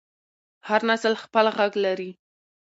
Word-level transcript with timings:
هر 0.67 0.81
نسل 0.89 1.13
خپل 1.23 1.45
غږ 1.57 1.73
لري 1.85 2.11